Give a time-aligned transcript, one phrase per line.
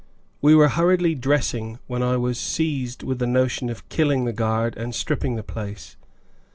[0.41, 4.75] We were hurriedly dressing, when I was seized with the notion of killing the guard
[4.75, 5.95] and stripping the place.